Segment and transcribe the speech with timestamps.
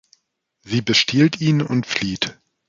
[0.63, 2.39] Sie bestiehlt ihn und flieht.